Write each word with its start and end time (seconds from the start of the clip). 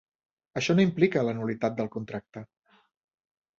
Això 0.61 0.75
no 0.77 0.83
implica 0.85 1.23
la 1.27 1.35
nul·litat 1.41 1.77
del 1.81 1.93
contracte. 1.99 2.45